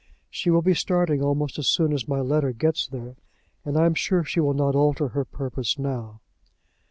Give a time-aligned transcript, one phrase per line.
[0.31, 3.17] She will be starting almost as soon as my letter gets there,
[3.63, 6.21] and I am sure she will not alter her purpose now."